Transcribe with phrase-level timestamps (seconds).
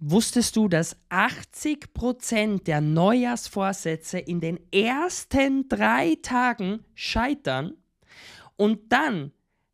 [0.00, 7.72] Wusstest du, dass 80% der Neujahrsvorsätze in den ersten drei Tagen scheitern
[8.56, 9.32] und dann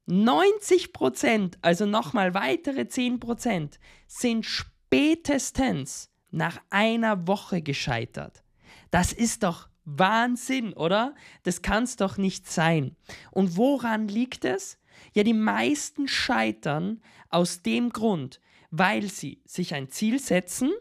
[0.08, 8.42] 90%, also nochmal weitere 10%, sind spätestens nach einer Woche gescheitert?
[8.90, 11.14] Das ist doch Wahnsinn, oder?
[11.42, 12.96] Das kann es doch nicht sein.
[13.30, 14.78] Und woran liegt es?
[15.14, 18.40] Ja, die meisten scheitern aus dem Grund,
[18.70, 20.72] weil sie sich ein Ziel setzen,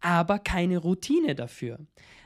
[0.00, 1.78] aber keine Routine dafür.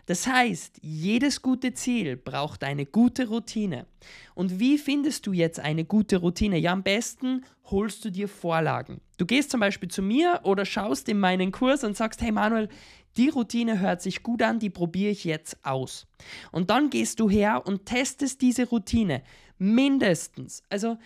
[0.06, 3.86] Das heißt, jedes gute Ziel braucht eine gute Routine.
[4.34, 6.58] Und wie findest du jetzt eine gute Routine?
[6.58, 9.00] Ja, am besten holst du dir Vorlagen.
[9.18, 12.68] Du gehst zum Beispiel zu mir oder schaust in meinen Kurs und sagst, hey Manuel,
[13.16, 16.06] die Routine hört sich gut an, die probiere ich jetzt aus.
[16.52, 19.22] Und dann gehst du her und testest diese Routine
[19.58, 20.62] mindestens.
[20.70, 20.98] Also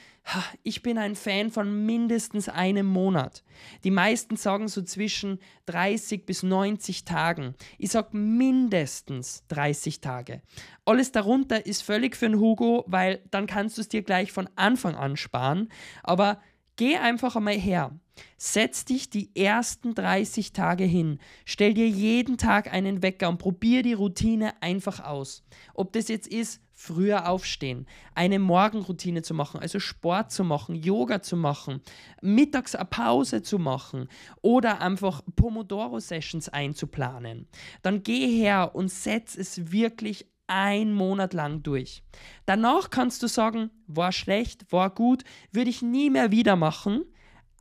[0.62, 3.42] ich bin ein Fan von mindestens einem Monat.
[3.82, 7.54] Die meisten sagen so zwischen 30 bis 90 Tagen.
[7.78, 10.42] Ich sage mindestens 30 Tage.
[10.84, 14.48] Alles darunter ist völlig für den Hugo, weil dann kannst du es dir gleich von
[14.56, 15.68] Anfang an sparen.
[16.02, 16.40] Aber
[16.76, 17.92] geh einfach einmal her.
[18.36, 21.18] Setz dich die ersten 30 Tage hin.
[21.44, 25.44] Stell dir jeden Tag einen Wecker und probier die Routine einfach aus.
[25.74, 31.22] Ob das jetzt ist, früher aufstehen, eine Morgenroutine zu machen, also Sport zu machen, Yoga
[31.22, 31.80] zu machen,
[32.20, 34.08] mittags eine Pause zu machen
[34.40, 37.46] oder einfach Pomodoro-Sessions einzuplanen.
[37.82, 42.02] Dann geh her und setz es wirklich ein Monat lang durch.
[42.44, 47.04] Danach kannst du sagen, war schlecht, war gut, würde ich nie mehr wieder machen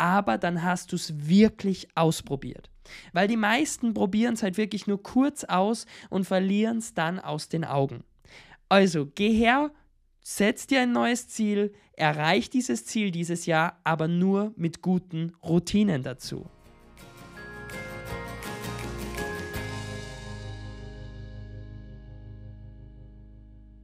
[0.02, 2.72] aber dann hast du es wirklich ausprobiert.
[3.14, 7.50] Weil die meisten probieren es halt wirklich nur kurz aus und verlieren es dann aus
[7.50, 8.04] den Augen.
[8.68, 9.72] Also geh her,
[10.20, 16.02] setz dir ein neues Ziel, erreich dieses Ziel dieses Jahr, aber nur mit guten Routinen
[16.02, 16.50] dazu.